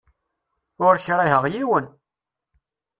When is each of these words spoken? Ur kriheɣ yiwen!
Ur 0.85 0.95
kriheɣ 1.05 1.43
yiwen! 1.53 1.85